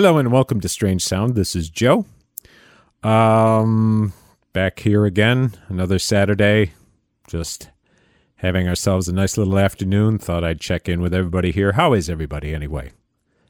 [0.00, 1.34] Hello and welcome to Strange Sound.
[1.34, 2.06] This is Joe.
[3.02, 4.14] Um,
[4.54, 6.72] back here again, another Saturday.
[7.28, 7.68] Just
[8.36, 10.18] having ourselves a nice little afternoon.
[10.18, 11.72] Thought I'd check in with everybody here.
[11.72, 12.92] How is everybody anyway?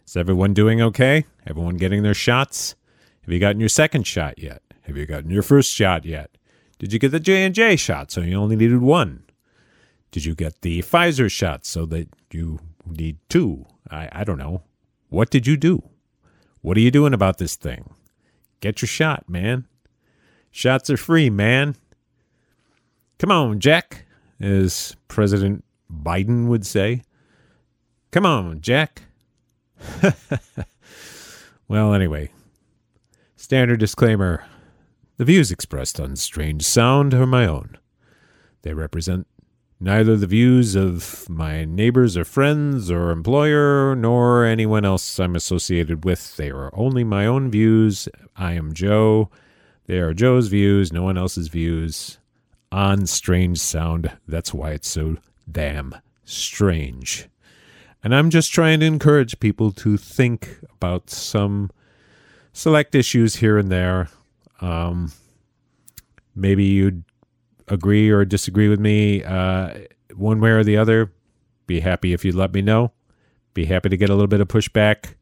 [0.04, 1.24] Is everyone doing okay?
[1.46, 2.74] Everyone getting their shots?
[3.22, 4.60] Have you gotten your second shot yet?
[4.82, 6.36] Have you gotten your first shot yet?
[6.80, 9.22] Did you get the J and J shot so you only needed one?
[10.10, 13.66] Did you get the Pfizer shot so that you need two?
[13.88, 14.64] I, I don't know.
[15.10, 15.84] What did you do?
[16.62, 17.90] What are you doing about this thing?
[18.60, 19.66] Get your shot, man.
[20.50, 21.76] Shots are free, man.
[23.18, 24.06] Come on, Jack,
[24.40, 27.02] as President Biden would say.
[28.10, 29.02] Come on, Jack.
[31.68, 32.30] well, anyway,
[33.36, 34.44] standard disclaimer
[35.20, 37.76] the views expressed on Strange Sound are my own.
[38.62, 39.26] They represent
[39.80, 46.04] neither the views of my neighbors or friends or employer nor anyone else I'm associated
[46.04, 46.36] with.
[46.36, 48.08] They are only my own views.
[48.36, 49.30] I am Joe.
[49.86, 52.18] They are Joe's views, no one else's views
[52.70, 54.12] on Strange Sound.
[54.28, 55.16] That's why it's so
[55.50, 57.28] damn strange.
[58.04, 61.70] And I'm just trying to encourage people to think about some
[62.52, 64.08] select issues here and there.
[64.60, 65.12] Um,
[66.34, 67.04] maybe you'd
[67.70, 69.74] agree or disagree with me uh,
[70.14, 71.12] one way or the other,
[71.66, 72.92] be happy if you'd let me know.
[73.54, 75.14] Be happy to get a little bit of pushback.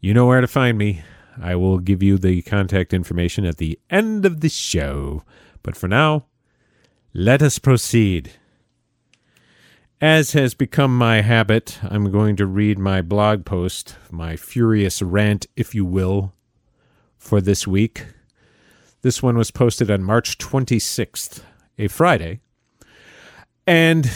[0.00, 1.02] You know where to find me.
[1.40, 5.22] I will give you the contact information at the end of the show.
[5.62, 6.26] But for now,
[7.12, 8.32] let us proceed.
[10.00, 15.46] As has become my habit, I'm going to read my blog post, my furious rant,
[15.56, 16.34] if you will,
[17.16, 18.04] for this week.
[19.04, 21.42] This one was posted on March 26th,
[21.78, 22.40] a Friday.
[23.66, 24.10] And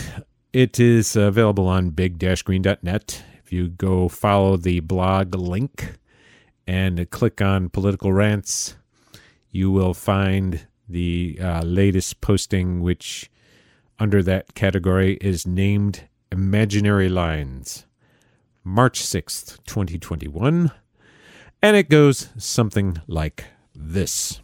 [0.55, 3.23] it is available on big-green.net.
[3.45, 5.99] If you go follow the blog link
[6.67, 8.77] and click on political rants,
[9.51, 13.31] you will find the uh, latest posting, which
[13.99, 17.85] under that category is named Imaginary Lines,
[18.65, 20.73] March 6th, 2021.
[21.63, 23.45] And it goes something like
[23.75, 24.41] this.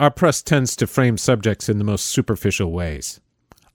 [0.00, 3.20] Our press tends to frame subjects in the most superficial ways.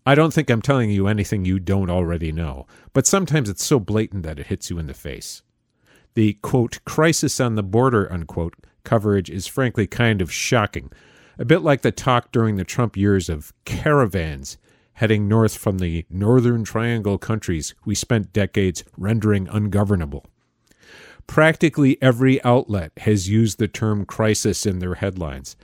[0.06, 3.78] I don't think I'm telling you anything you don't already know, but sometimes it's so
[3.78, 5.42] blatant that it hits you in the face.
[6.14, 10.92] The quote, crisis on the border, unquote, coverage is frankly kind of shocking,
[11.38, 14.58] a bit like the talk during the Trump years of caravans
[14.94, 20.26] heading north from the Northern Triangle countries we spent decades rendering ungovernable.
[21.28, 25.56] Practically every outlet has used the term crisis in their headlines,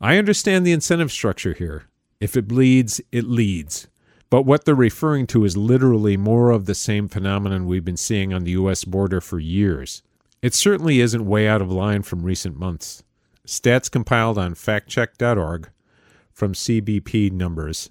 [0.00, 1.84] I understand the incentive structure here.
[2.20, 3.86] If it bleeds, it leads.
[4.30, 8.32] But what they're referring to is literally more of the same phenomenon we've been seeing
[8.32, 8.84] on the U.S.
[8.84, 10.02] border for years.
[10.40, 13.02] It certainly isn't way out of line from recent months.
[13.46, 15.68] Stats compiled on factcheck.org
[16.32, 17.90] from CBP numbers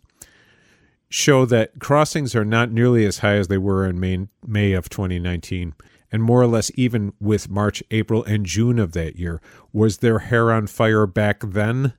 [1.09, 4.90] show that crossings are not nearly as high as they were in May, May of
[4.90, 5.74] 2019
[6.12, 9.42] and more or less even with March, April, and June of that year.
[9.72, 11.94] Was their hair on fire back then?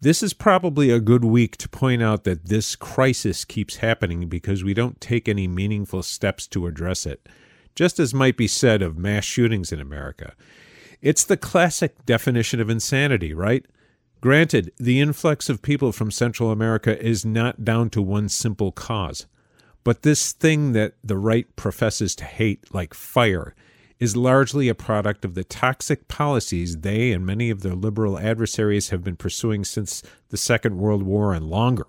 [0.00, 4.62] This is probably a good week to point out that this crisis keeps happening because
[4.62, 7.26] we don't take any meaningful steps to address it,
[7.74, 10.34] just as might be said of mass shootings in America.
[11.00, 13.64] It's the classic definition of insanity, right?
[14.20, 19.26] Granted, the influx of people from Central America is not down to one simple cause.
[19.84, 23.54] But this thing that the right professes to hate, like fire,
[24.00, 28.88] is largely a product of the toxic policies they and many of their liberal adversaries
[28.88, 31.86] have been pursuing since the Second World War and longer.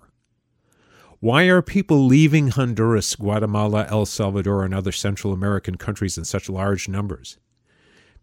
[1.20, 6.50] Why are people leaving Honduras, Guatemala, El Salvador, and other Central American countries in such
[6.50, 7.38] large numbers?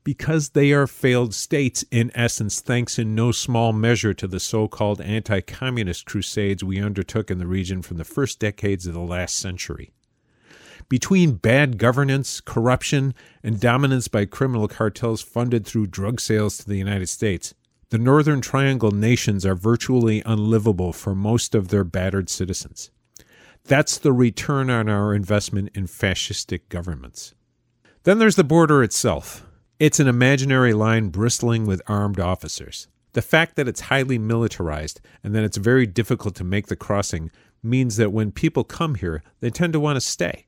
[0.03, 4.67] Because they are failed states, in essence, thanks in no small measure to the so
[4.67, 8.99] called anti communist crusades we undertook in the region from the first decades of the
[8.99, 9.91] last century.
[10.89, 16.77] Between bad governance, corruption, and dominance by criminal cartels funded through drug sales to the
[16.77, 17.53] United States,
[17.89, 22.91] the Northern Triangle nations are virtually unlivable for most of their battered citizens.
[23.65, 27.33] That's the return on our investment in fascistic governments.
[28.03, 29.45] Then there's the border itself.
[29.83, 32.87] It's an imaginary line bristling with armed officers.
[33.11, 37.31] The fact that it's highly militarized and that it's very difficult to make the crossing
[37.61, 40.45] means that when people come here, they tend to want to stay.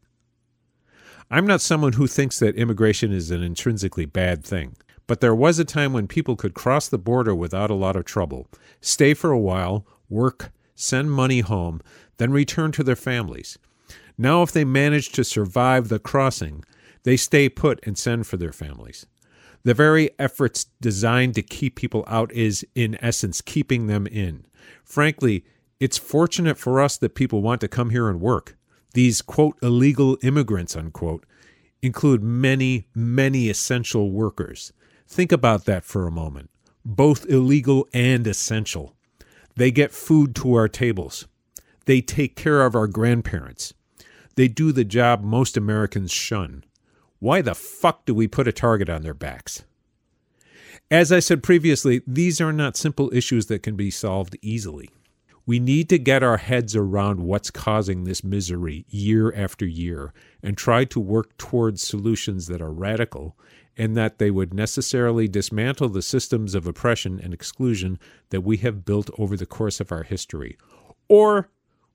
[1.30, 5.60] I'm not someone who thinks that immigration is an intrinsically bad thing, but there was
[5.60, 8.48] a time when people could cross the border without a lot of trouble,
[8.80, 11.82] stay for a while, work, send money home,
[12.20, 13.58] then return to their families.
[14.18, 16.64] Now, if they manage to survive the crossing,
[17.04, 19.06] They stay put and send for their families.
[19.66, 24.46] The very efforts designed to keep people out is, in essence, keeping them in.
[24.84, 25.44] Frankly,
[25.80, 28.56] it's fortunate for us that people want to come here and work.
[28.94, 31.26] These, quote, illegal immigrants, unquote,
[31.82, 34.72] include many, many essential workers.
[35.08, 36.52] Think about that for a moment.
[36.86, 38.96] Both illegal and essential.
[39.56, 41.28] They get food to our tables.
[41.86, 43.74] They take care of our grandparents.
[44.36, 46.64] They do the job most Americans shun.
[47.20, 49.64] Why the fuck do we put a target on their backs?
[50.92, 54.90] As I said previously, these are not simple issues that can be solved easily.
[55.48, 60.58] We need to get our heads around what's causing this misery year after year and
[60.58, 63.38] try to work towards solutions that are radical
[63.78, 68.86] and that they would necessarily dismantle the systems of oppression and exclusion that we have
[68.86, 70.58] built over the course of our history.
[71.08, 71.50] Or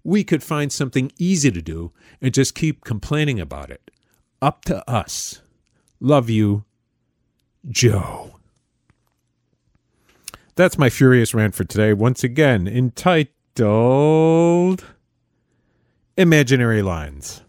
[0.05, 3.90] we could find something easy to do and just keep complaining about it.
[4.43, 5.43] Up to us.
[6.01, 6.65] Love you,
[7.69, 8.37] Joe.
[10.57, 11.93] That's my furious rant for today.
[11.93, 13.35] Once again, entitled
[16.17, 17.43] Imaginary Lines.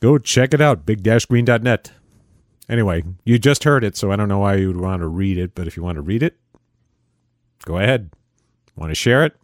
[0.00, 1.92] Go check it out, big-green.net.
[2.68, 5.38] Anyway, you just heard it, so I don't know why you would want to read
[5.38, 6.38] it, but if you want to read it,
[7.64, 8.10] go ahead.
[8.76, 9.34] Want to share it?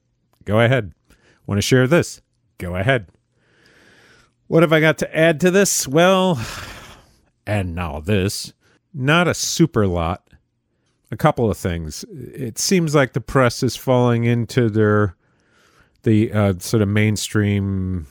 [0.45, 0.93] Go ahead.
[1.47, 2.21] Want to share this?
[2.59, 3.09] Go ahead.
[4.47, 5.89] What have I got to add to this?
[5.89, 6.41] Well,
[7.47, 8.53] and now this.
[8.93, 10.29] Not a super lot.
[11.11, 12.05] A couple of things.
[12.11, 15.17] It seems like the press is falling into their
[16.03, 18.07] the uh, sort of mainstream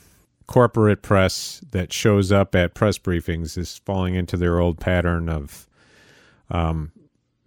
[0.46, 5.66] corporate press that shows up at press briefings is falling into their old pattern of
[6.50, 6.92] um,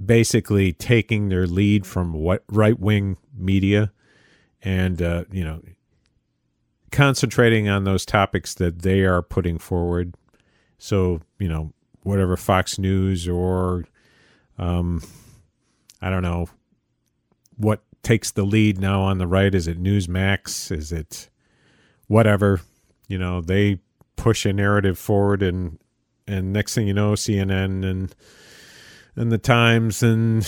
[0.04, 3.92] basically taking their lead from what right wing media
[4.64, 5.62] and uh, you know
[6.92, 10.16] concentrating on those topics that they are putting forward.
[10.78, 11.74] So you know
[12.04, 13.86] whatever Fox News or
[14.58, 15.02] um,
[16.02, 16.48] I don't know
[17.58, 19.54] what takes the lead now on the right.
[19.54, 20.72] Is it Newsmax?
[20.72, 21.30] Is it
[22.08, 22.62] whatever?
[23.08, 23.80] you know they
[24.16, 25.80] push a narrative forward and
[26.28, 28.16] and next thing you know CNN and
[29.16, 30.48] and the Times and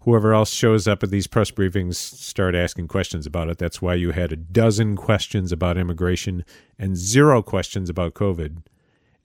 [0.00, 3.58] whoever else shows up at these press briefings start asking questions about it.
[3.58, 6.44] That's why you had a dozen questions about immigration
[6.78, 8.62] and zero questions about COVID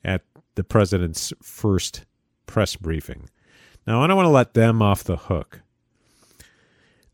[0.04, 0.24] at
[0.56, 2.06] the president's first
[2.46, 3.30] press briefing.
[3.86, 5.62] Now, I don't want to let them off the hook.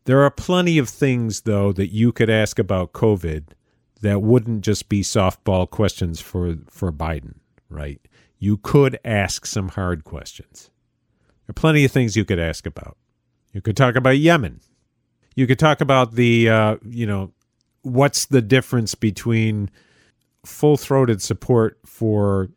[0.04, 3.48] There are plenty of things, though, that you could ask about COVID
[4.00, 7.34] that wouldn't just be softball questions for for Biden,
[7.68, 8.00] right?
[8.38, 10.70] You could ask some hard questions.
[11.46, 12.96] There are plenty of things you could ask about.
[13.52, 14.60] You could talk about Yemen.
[15.34, 17.32] You could talk about the uh, you know
[17.82, 19.70] what's the difference between
[20.44, 22.50] full-throated support for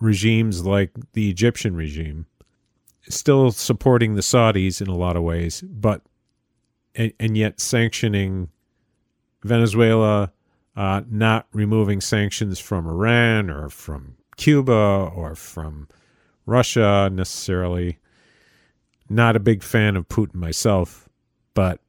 [0.00, 2.26] regimes like the Egyptian regime,
[3.08, 6.02] still supporting the Saudis in a lot of ways, but
[6.94, 8.48] and, and yet sanctioning
[9.42, 10.32] Venezuela,
[10.76, 15.88] uh, not removing sanctions from Iran or from Cuba or from
[16.46, 17.98] Russia necessarily.
[19.08, 21.08] Not a big fan of Putin myself,
[21.54, 21.80] but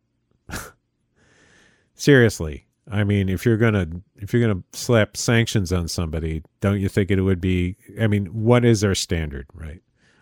[1.93, 6.89] seriously, I mean, if you're gonna if you're gonna slap sanctions on somebody, don't you
[6.89, 7.75] think it would be?
[7.99, 9.81] I mean, what is our standard, right?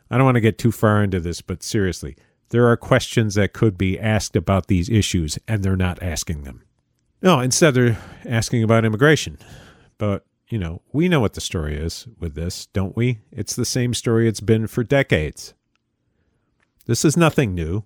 [0.09, 2.15] I don't want to get too far into this, but seriously,
[2.49, 6.63] there are questions that could be asked about these issues, and they're not asking them.
[7.21, 9.37] No, instead they're asking about immigration.
[9.97, 13.19] But, you know, we know what the story is with this, don't we?
[13.31, 15.53] It's the same story it's been for decades.
[16.87, 17.83] This is nothing new.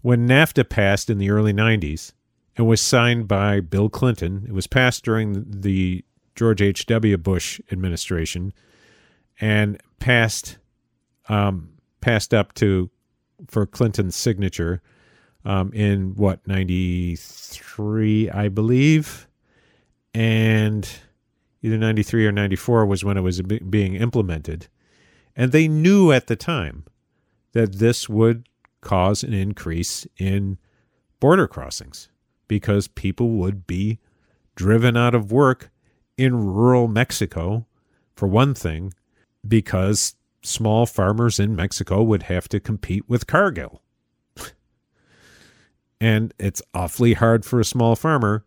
[0.00, 2.12] When NAFTA passed in the early 90s
[2.56, 6.04] and was signed by Bill Clinton, it was passed during the
[6.36, 7.18] George H.W.
[7.18, 8.52] Bush administration
[9.40, 10.58] and passed
[11.28, 12.90] um, passed up to
[13.48, 14.80] for Clinton's signature
[15.44, 19.28] um, in what 93 i believe
[20.14, 20.88] and
[21.62, 24.68] either 93 or 94 was when it was being implemented
[25.34, 26.84] and they knew at the time
[27.54, 28.48] that this would
[28.80, 30.58] cause an increase in
[31.18, 32.08] border crossings
[32.46, 33.98] because people would be
[34.54, 35.70] driven out of work
[36.16, 37.66] in rural Mexico,
[38.14, 38.92] for one thing,
[39.46, 43.80] because small farmers in Mexico would have to compete with Cargill.
[46.00, 48.44] And it's awfully hard for a small farmer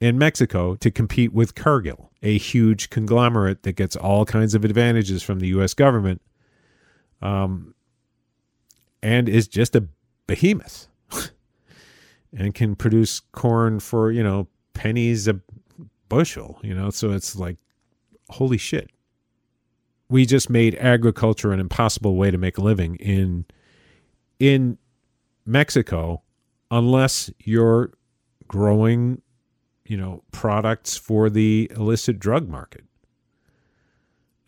[0.00, 5.22] in Mexico to compete with Cargill, a huge conglomerate that gets all kinds of advantages
[5.22, 5.74] from the U.S.
[5.74, 6.22] government
[7.20, 7.74] um,
[9.02, 9.88] and is just a
[10.26, 10.88] behemoth
[12.36, 15.40] and can produce corn for, you know, pennies a
[16.08, 17.56] bushel, you know, so it's like,
[18.30, 18.90] holy shit.
[20.08, 23.44] we just made agriculture an impossible way to make a living in
[24.38, 24.76] in
[25.46, 26.22] Mexico
[26.70, 27.92] unless you're
[28.48, 29.22] growing,
[29.86, 32.84] you know, products for the illicit drug market.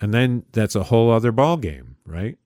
[0.00, 2.36] And then that's a whole other ball game, right?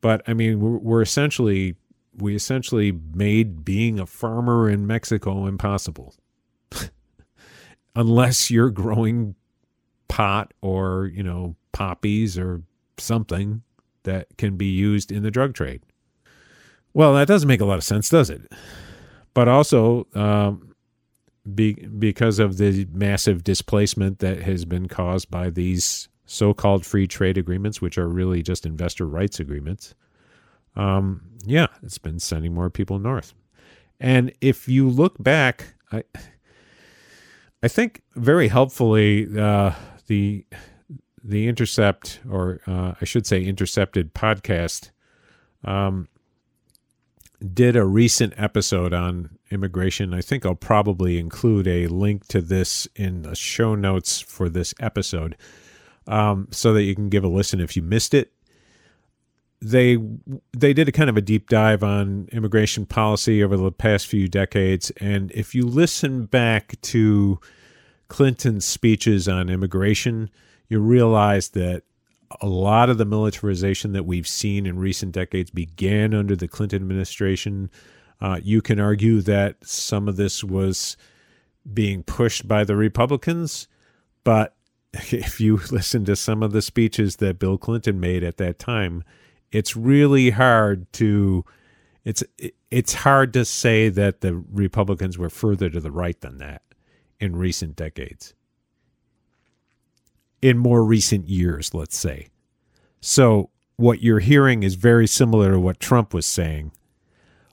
[0.00, 1.76] But I mean, we're, we're essentially
[2.16, 6.14] we essentially made being a farmer in Mexico impossible.
[7.94, 9.34] Unless you're growing
[10.08, 12.62] pot or, you know, poppies or
[12.98, 13.62] something
[14.02, 15.82] that can be used in the drug trade.
[16.92, 18.52] Well, that doesn't make a lot of sense, does it?
[19.34, 20.74] But also, um,
[21.54, 27.08] be, because of the massive displacement that has been caused by these so called free
[27.08, 29.94] trade agreements, which are really just investor rights agreements,
[30.76, 33.34] um, yeah, it's been sending more people north.
[33.98, 36.04] And if you look back, I,
[37.62, 39.72] I think very helpfully uh,
[40.06, 40.46] the
[41.22, 44.90] the Intercept, or uh, I should say Intercepted podcast,
[45.64, 46.08] um,
[47.52, 50.14] did a recent episode on immigration.
[50.14, 54.72] I think I'll probably include a link to this in the show notes for this
[54.80, 55.36] episode,
[56.10, 58.32] um, so that you can give a listen if you missed it
[59.62, 59.98] they
[60.56, 64.26] they did a kind of a deep dive on immigration policy over the past few
[64.26, 67.38] decades and if you listen back to
[68.08, 70.30] Clinton's speeches on immigration
[70.68, 71.82] you realize that
[72.40, 76.82] a lot of the militarization that we've seen in recent decades began under the Clinton
[76.82, 77.70] administration.
[78.20, 80.96] Uh, you can argue that some of this was
[81.72, 83.66] being pushed by the Republicans,
[84.22, 84.54] but
[85.12, 89.04] if you listen to some of the speeches that Bill Clinton made at that time,
[89.52, 91.44] it's really hard to
[92.04, 92.24] it's
[92.70, 96.62] it's hard to say that the Republicans were further to the right than that
[97.18, 98.34] in recent decades.
[100.40, 102.28] In more recent years, let's say.
[103.00, 106.72] So what you're hearing is very similar to what Trump was saying,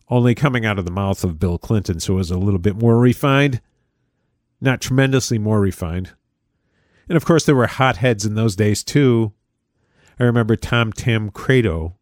[0.09, 2.77] only coming out of the mouth of Bill Clinton, so it was a little bit
[2.77, 3.61] more refined,
[4.61, 6.11] not tremendously more refined.
[7.09, 9.33] And of course, there were hotheads in those days too,
[10.19, 11.95] I remember Tom Tancredo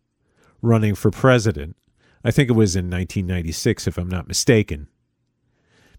[0.62, 1.76] running for president.
[2.24, 4.88] I think it was in 1996, if I'm not mistaken.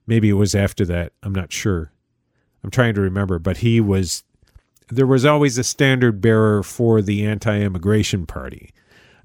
[0.06, 1.12] Maybe it was after that.
[1.22, 1.92] I'm not sure.
[2.64, 4.24] I'm trying to remember, but he was.
[4.88, 8.72] There was always a standard bearer for the anti-immigration party.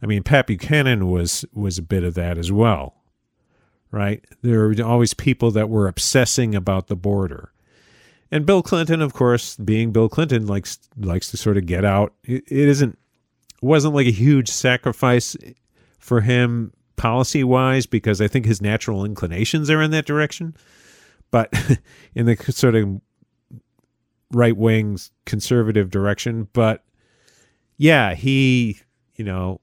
[0.01, 2.95] I mean, Pat Buchanan was was a bit of that as well,
[3.91, 4.23] right?
[4.41, 7.51] There were always people that were obsessing about the border
[8.31, 12.13] and Bill Clinton, of course, being Bill Clinton, likes likes to sort of get out.
[12.23, 12.97] It, it isn't
[13.61, 15.35] wasn't like a huge sacrifice
[15.99, 20.55] for him policy wise because I think his natural inclinations are in that direction.
[21.29, 21.53] But
[22.15, 23.01] in the sort of
[24.31, 26.47] right wing conservative direction.
[26.53, 26.83] But
[27.77, 28.79] yeah, he,
[29.15, 29.59] you know,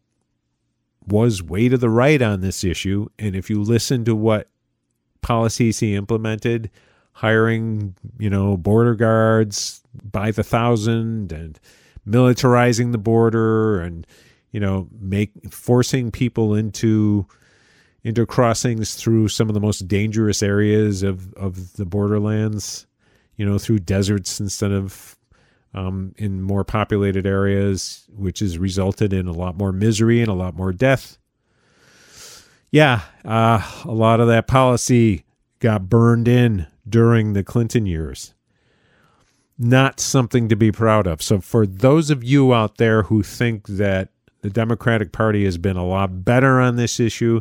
[1.06, 3.08] was way to the right on this issue.
[3.18, 4.48] And if you listen to what
[5.22, 6.70] policies he implemented,
[7.18, 9.82] hiring, you know, border guards
[10.12, 11.58] by the thousand and
[12.06, 14.06] militarizing the border and
[14.52, 17.26] you know, make forcing people into
[18.04, 22.86] into crossings through some of the most dangerous areas of of the borderlands,
[23.36, 25.16] you know, through deserts instead of
[25.74, 30.34] um, in more populated areas, which has resulted in a lot more misery and a
[30.34, 31.18] lot more death.
[32.70, 35.24] Yeah, uh, a lot of that policy
[35.58, 38.34] got burned in during the Clinton years.
[39.58, 41.20] Not something to be proud of.
[41.20, 44.10] So, for those of you out there who think that
[44.42, 47.40] the Democratic Party has been a lot better on this issue,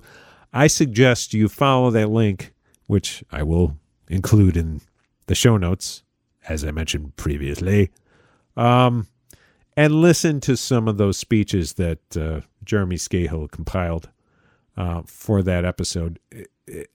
[0.52, 2.54] I suggest you follow that link,
[2.88, 3.78] which I will
[4.08, 4.82] include in
[5.28, 6.04] the show notes,
[6.48, 7.92] as I mentioned previously,
[8.56, 9.08] um,
[9.76, 14.10] and listen to some of those speeches that uh, Jeremy Scahill compiled
[14.76, 16.20] uh, for that episode.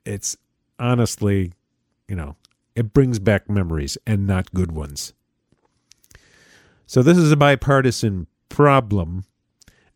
[0.04, 0.36] It's
[0.78, 1.52] honestly,
[2.08, 2.36] you know,
[2.74, 5.12] it brings back memories and not good ones.
[6.86, 9.24] So, this is a bipartisan problem.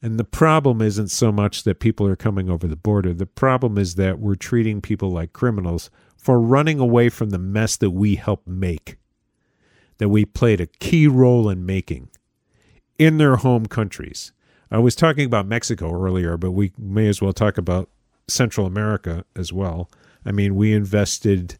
[0.02, 3.12] And the problem isn't so much that people are coming over the border.
[3.12, 7.76] The problem is that we're treating people like criminals for running away from the mess
[7.78, 8.98] that we helped make,
[9.98, 12.10] that we played a key role in making
[12.98, 14.32] in their home countries.
[14.70, 17.88] I was talking about Mexico earlier, but we may as well talk about
[18.28, 19.90] Central America as well.
[20.24, 21.58] I mean, we invested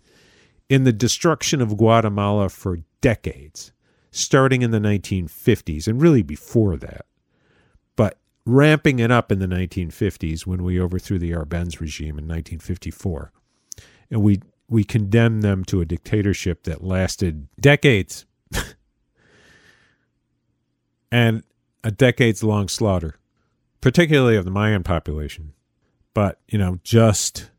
[0.69, 3.73] in the destruction of Guatemala for decades,
[4.11, 7.07] starting in the 1950s and really before that,
[7.95, 13.33] but ramping it up in the 1950s when we overthrew the Arbenz regime in 1954.
[14.11, 18.25] And we, we condemned them to a dictatorship that lasted decades.
[21.13, 21.43] and
[21.85, 23.17] a decades long slaughter,
[23.81, 25.53] particularly of the Mayan population,
[26.15, 27.51] but, you know, just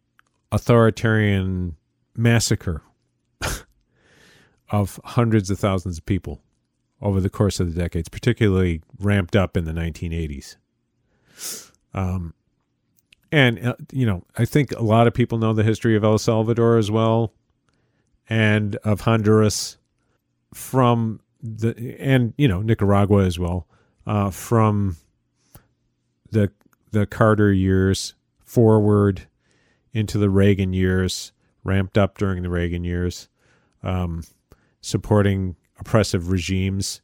[0.51, 1.75] authoritarian
[2.15, 2.81] massacre
[4.71, 6.41] of hundreds of thousands of people
[7.01, 10.55] over the course of the decades, particularly ramped up in the 1980s.
[11.93, 12.33] Um,
[13.31, 16.17] and, uh, you know, I think a lot of people know the history of El
[16.17, 17.33] Salvador as well
[18.29, 19.77] and of Honduras
[20.53, 23.67] from the, and, you know, Nicaragua as well,
[24.05, 24.97] uh, from
[26.31, 26.51] the,
[26.91, 29.27] the Carter years forward
[29.93, 31.31] into the Reagan years,
[31.67, 33.27] ramped up during the Reagan years,
[33.83, 34.23] um,
[34.81, 37.01] supporting oppressive regimes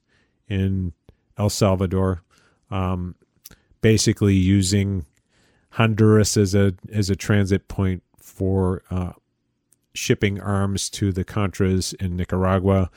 [0.47, 0.93] in
[1.37, 2.23] El Salvador,
[2.71, 3.15] um,
[3.81, 5.05] basically using
[5.71, 9.11] Honduras as a as a transit point for uh,
[9.93, 12.89] shipping arms to the Contras in Nicaragua,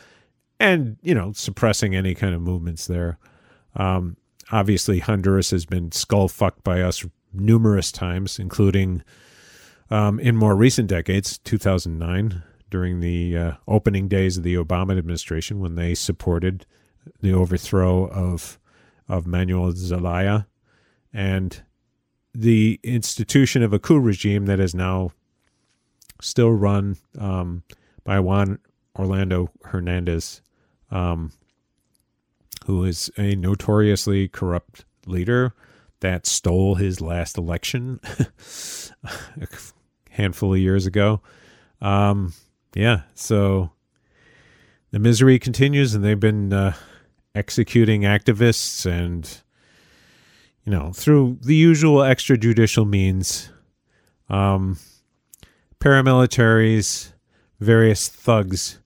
[0.61, 3.19] and you know suppressing any kind of movements there.
[3.75, 4.17] Um,
[4.53, 9.03] obviously, Honduras has been skull fucked by us numerous times, including
[9.91, 15.61] um, in more recent decades, 2009 during the uh, opening days of the Obama administration
[15.61, 16.67] when they supported
[17.21, 18.59] the overthrow of
[19.09, 20.47] of Manuel Zelaya
[21.13, 21.63] and
[22.35, 25.13] the institution of a coup regime that is now
[26.21, 27.63] still run um,
[28.05, 28.59] by Juan
[28.99, 30.43] Orlando Hernandez,
[30.91, 31.33] um,
[32.67, 35.55] who is a notoriously corrupt leader
[36.01, 38.01] that stole his last election
[40.17, 41.21] handful of years ago.
[41.81, 42.33] Um,
[42.75, 43.71] yeah, so
[44.91, 46.75] the misery continues, and they've been uh,
[47.35, 49.43] executing activists and,
[50.65, 53.51] you know, through the usual extrajudicial means,
[54.29, 54.79] um,
[55.81, 57.13] paramilitaries,
[57.61, 58.79] various thugs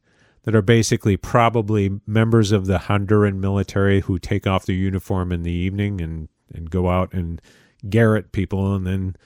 [0.42, 5.42] that are basically probably members of the Honduran military who take off their uniform in
[5.42, 7.40] the evening and, and go out and
[7.88, 9.16] garrote people and then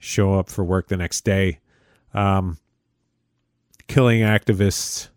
[0.00, 1.60] show up for work the next day.
[2.12, 2.58] Um,
[3.86, 5.10] killing activists.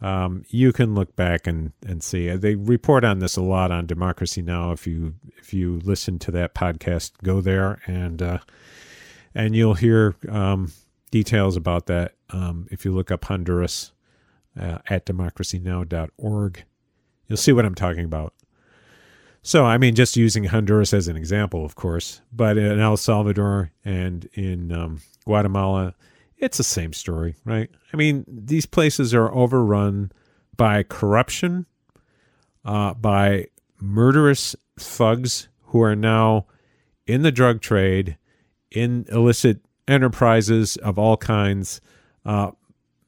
[0.00, 2.28] Um, you can look back and, and see.
[2.30, 4.72] They report on this a lot on Democracy Now.
[4.72, 8.38] If you if you listen to that podcast, go there and uh,
[9.34, 10.72] and you'll hear um,
[11.10, 12.14] details about that.
[12.30, 13.92] Um, if you look up Honduras
[14.58, 16.64] uh, at democracynow.org,
[17.26, 18.34] you'll see what I'm talking about.
[19.46, 23.72] So, I mean, just using Honduras as an example, of course, but in El Salvador
[23.84, 25.94] and in um, Guatemala,
[26.38, 27.68] it's the same story, right?
[27.92, 30.12] I mean, these places are overrun
[30.56, 31.66] by corruption,
[32.64, 36.46] uh, by murderous thugs who are now
[37.06, 38.16] in the drug trade,
[38.70, 41.82] in illicit enterprises of all kinds,
[42.24, 42.52] uh,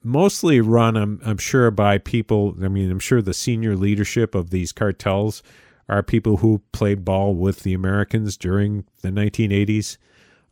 [0.04, 2.54] mostly run, I'm, I'm sure, by people.
[2.62, 5.42] I mean, I'm sure the senior leadership of these cartels
[5.88, 9.98] are people who played ball with the Americans during the 1980s.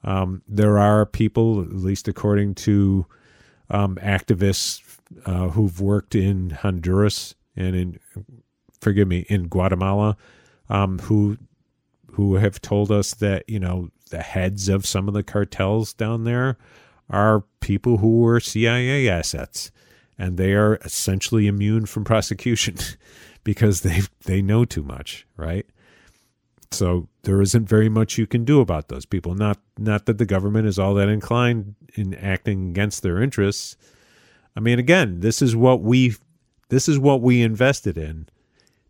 [0.03, 3.07] Um, there are people, at least according to
[3.71, 4.83] um, activists
[5.27, 8.01] uh, who've worked in Honduras and in,
[8.81, 10.17] forgive me, in Guatemala,
[10.69, 11.39] um, who
[12.13, 16.25] who have told us that you know the heads of some of the cartels down
[16.25, 16.57] there
[17.11, 19.71] are people who were CIA assets,
[20.19, 22.77] and they are essentially immune from prosecution
[23.45, 25.67] because they they know too much, right?
[26.73, 29.35] So there isn't very much you can do about those people.
[29.35, 33.77] Not not that the government is all that inclined in acting against their interests.
[34.57, 36.15] I mean, again, this is what we
[36.71, 38.27] this is what we invested in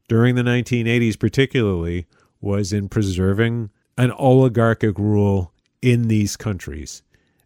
[0.08, 2.06] during the 1980s, particularly
[2.40, 7.02] was in preserving an oligarchic rule in these countries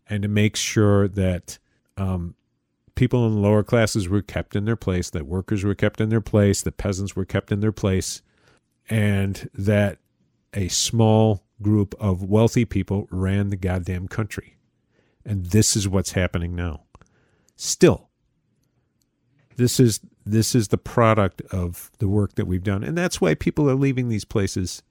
[0.09, 1.59] and to make sure that
[1.97, 2.35] um,
[2.99, 6.09] people in the lower classes were kept in their place, that workers were kept in
[6.09, 8.23] their place, that peasants were kept in their place,
[8.91, 9.99] and that
[10.53, 14.57] a small group of wealthy people ran the goddamn country.
[15.25, 16.83] And this is what's happening now.
[17.55, 18.09] Still,
[19.57, 22.83] this is this is the product of the work that we've done.
[22.83, 24.83] And that's why people are leaving these places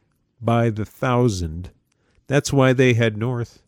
[0.41, 1.71] by the thousand.
[2.27, 3.61] That's why they head north.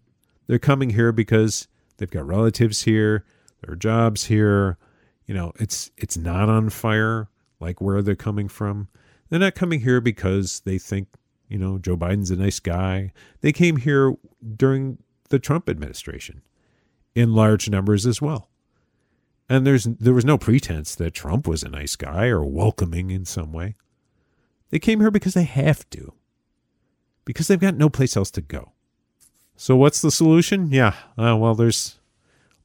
[0.48, 3.26] They're coming here because they've got relatives here,
[3.66, 4.78] their jobs here.
[5.26, 8.88] You know, it's it's not on fire like where they're coming from.
[9.30, 11.08] They're not coming here because they think
[11.50, 13.12] you know, Joe Biden's a nice guy.
[13.42, 14.14] They came here
[14.56, 16.44] during the Trump administration
[17.16, 18.50] in large numbers as well.
[19.50, 23.26] And there's there was no pretense that Trump was a nice guy or welcoming in
[23.26, 23.74] some way.
[24.70, 26.14] They came here because they have to.
[27.26, 28.74] Because they've got no place else to go.
[29.56, 30.72] So what's the solution?
[30.72, 31.99] Yeah, uh, well, there's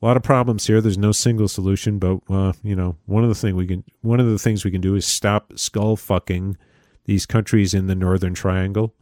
[0.04, 0.82] a lot of problems here.
[0.82, 4.20] There's no single solution, but uh, you know, one of the thing we can one
[4.20, 6.58] of the things we can do is stop skull fucking
[7.06, 8.94] these countries in the Northern Triangle.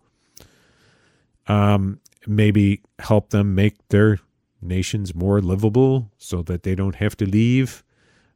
[1.49, 4.21] Um, maybe help them make their
[4.61, 7.83] nations more livable so that they don't have to leave.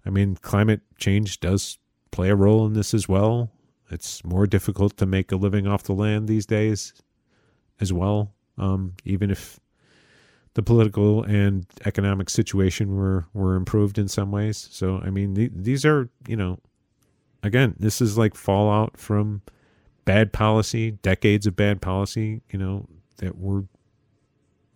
[0.05, 1.79] I mean, climate change does
[2.11, 3.49] play a role in this as well.
[3.93, 6.95] It's more difficult to make a living off the land these days
[7.81, 9.61] as well, um, even if
[10.57, 14.71] the political and economic situation were, were improved in some ways.
[14.73, 16.61] So, I mean, th- these are, you know,
[17.43, 19.43] again, this is like fallout from
[20.07, 22.87] bad policy, decades of bad policy, you know,
[23.19, 23.65] that we're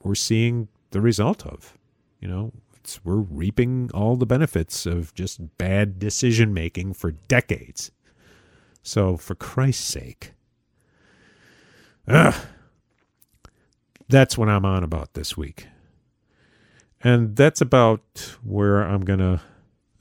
[0.03, 1.79] we're seeing the result of.
[2.21, 2.53] You know,
[3.03, 7.91] we're reaping all the benefits of just bad decision making for decades.
[8.83, 10.35] So, for Christ's sake,
[12.07, 12.35] ugh,
[14.11, 15.67] that's what I'm on about this week.
[17.03, 19.41] And that's about where I'm going to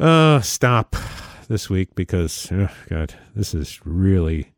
[0.03, 0.95] uh, stop
[1.47, 4.53] this week because, oh God, this is really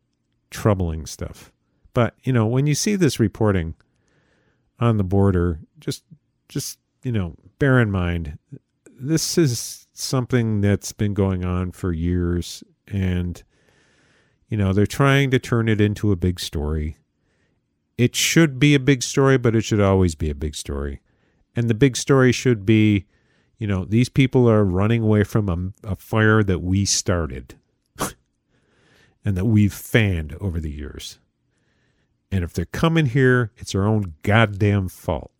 [0.50, 1.52] troubling stuff.
[1.94, 3.74] But, you know, when you see this reporting
[4.80, 6.02] on the border, just,
[6.48, 8.38] just, you know, bear in mind
[9.02, 13.42] this is something that's been going on for years and
[14.48, 16.96] you know they're trying to turn it into a big story
[18.02, 21.00] it should be a big story but it should always be a big story
[21.54, 23.06] and the big story should be
[23.58, 27.54] you know these people are running away from a, a fire that we started
[29.24, 31.18] and that we've fanned over the years
[32.30, 35.32] and if they're coming here it's their own goddamn fault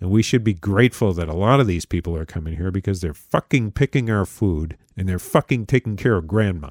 [0.00, 3.00] and we should be grateful that a lot of these people are coming here because
[3.00, 6.70] they're fucking picking our food and they're fucking taking care of grandma.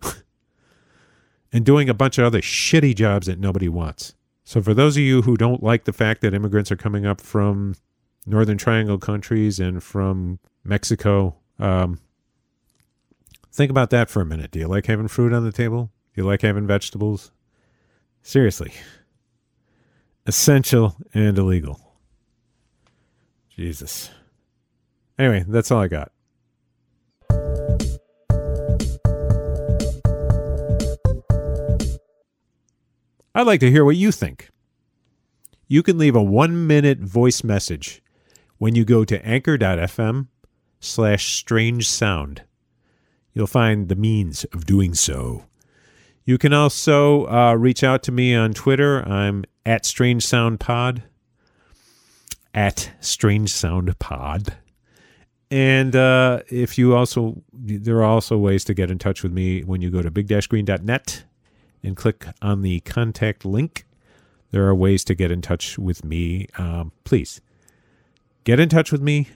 [1.52, 4.14] and doing a bunch of other shitty jobs that nobody wants.
[4.44, 7.20] So, for those of you who don't like the fact that immigrants are coming up
[7.20, 7.76] from
[8.26, 12.00] Northern Triangle countries and from Mexico, um,
[13.52, 14.50] think about that for a minute.
[14.50, 15.90] Do you like having fruit on the table?
[16.14, 17.30] Do you like having vegetables?
[18.22, 18.72] Seriously.
[20.26, 21.80] Essential and illegal.
[23.48, 24.10] Jesus.
[25.18, 26.12] Anyway, that's all I got.
[33.34, 34.50] I'd like to hear what you think.
[35.66, 38.02] You can leave a one minute voice message
[38.58, 40.26] when you go to anchor.fm
[40.80, 42.42] slash strange sound.
[43.32, 45.46] You'll find the means of doing so.
[46.24, 49.02] You can also uh, reach out to me on Twitter.
[49.08, 51.02] I'm at Strange Sound Pod
[52.52, 54.54] at Strange Sound Pod.
[55.50, 59.62] And uh, if you also, there are also ways to get in touch with me
[59.62, 61.24] when you go to big-green.net
[61.82, 63.84] and click on the contact link.
[64.50, 66.46] There are ways to get in touch with me.
[66.58, 67.40] Um, please
[68.44, 69.28] get in touch with me.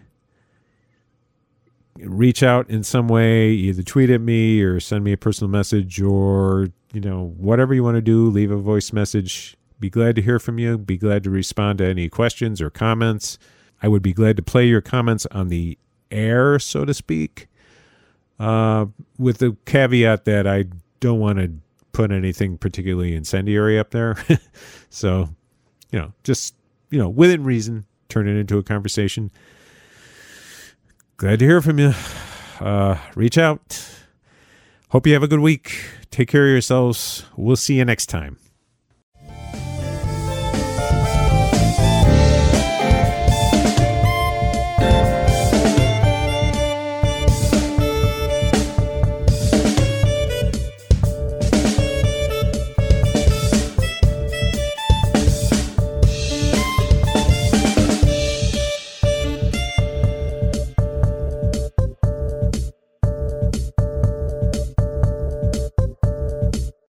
[1.98, 6.00] Reach out in some way, either tweet at me or send me a personal message
[6.00, 8.28] or, you know, whatever you want to do.
[8.28, 10.78] Leave a voice message be glad to hear from you.
[10.78, 13.38] Be glad to respond to any questions or comments.
[13.82, 15.78] I would be glad to play your comments on the
[16.10, 17.48] air, so to speak,
[18.40, 18.86] uh,
[19.18, 20.64] with the caveat that I
[21.00, 21.52] don't want to
[21.96, 24.16] put anything particularly incendiary up there.
[24.90, 25.30] so,
[25.90, 26.54] you know, just,
[26.90, 29.30] you know, within reason, turn it into a conversation.
[31.16, 31.94] Glad to hear from you.
[32.60, 33.82] Uh, reach out.
[34.90, 35.84] Hope you have a good week.
[36.10, 37.24] Take care of yourselves.
[37.34, 38.36] We'll see you next time.